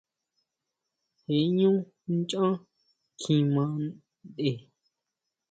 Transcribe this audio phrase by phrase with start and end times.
[1.21, 1.71] Je ʼñú
[2.17, 2.53] nchán
[3.19, 3.63] kjima
[4.35, 4.57] tʼen.